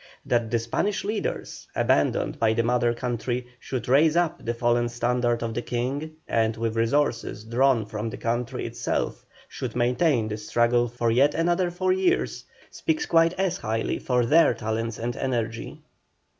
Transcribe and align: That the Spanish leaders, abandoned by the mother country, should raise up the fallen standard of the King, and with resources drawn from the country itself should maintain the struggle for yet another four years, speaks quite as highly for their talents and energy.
That 0.25 0.49
the 0.49 0.57
Spanish 0.57 1.03
leaders, 1.03 1.67
abandoned 1.75 2.39
by 2.39 2.53
the 2.53 2.63
mother 2.63 2.91
country, 2.91 3.45
should 3.59 3.87
raise 3.87 4.17
up 4.17 4.43
the 4.43 4.55
fallen 4.55 4.89
standard 4.89 5.43
of 5.43 5.53
the 5.53 5.61
King, 5.61 6.15
and 6.27 6.57
with 6.57 6.75
resources 6.75 7.43
drawn 7.43 7.85
from 7.85 8.09
the 8.09 8.17
country 8.17 8.65
itself 8.65 9.23
should 9.47 9.75
maintain 9.75 10.27
the 10.27 10.37
struggle 10.37 10.87
for 10.87 11.11
yet 11.11 11.35
another 11.35 11.69
four 11.69 11.93
years, 11.93 12.45
speaks 12.71 13.05
quite 13.05 13.33
as 13.33 13.59
highly 13.59 13.99
for 13.99 14.25
their 14.25 14.55
talents 14.55 14.97
and 14.97 15.15
energy. 15.15 15.77